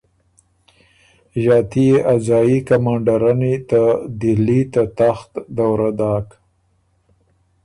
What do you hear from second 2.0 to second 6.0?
ا ځايي کمانډرنی ته دهلی ته تخت دورۀ